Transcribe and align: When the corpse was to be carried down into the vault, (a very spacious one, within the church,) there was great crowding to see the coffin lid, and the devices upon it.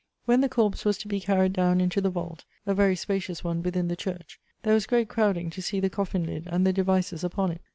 When 0.25 0.41
the 0.41 0.49
corpse 0.49 0.83
was 0.83 0.97
to 0.97 1.07
be 1.07 1.19
carried 1.19 1.53
down 1.53 1.79
into 1.79 2.01
the 2.01 2.09
vault, 2.09 2.43
(a 2.65 2.73
very 2.73 2.95
spacious 2.95 3.43
one, 3.43 3.61
within 3.61 3.87
the 3.87 3.95
church,) 3.95 4.39
there 4.63 4.73
was 4.73 4.87
great 4.87 5.09
crowding 5.09 5.51
to 5.51 5.61
see 5.61 5.79
the 5.79 5.91
coffin 5.91 6.23
lid, 6.25 6.47
and 6.51 6.65
the 6.65 6.73
devices 6.73 7.23
upon 7.23 7.51
it. 7.51 7.61